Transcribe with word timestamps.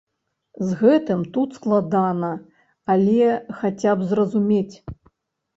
З 0.67 0.77
гэтым 0.79 1.19
тут 1.35 1.49
складана, 1.59 2.31
але 2.95 3.29
хаця 3.61 3.91
б 4.01 4.09
зразумець. 4.15 4.75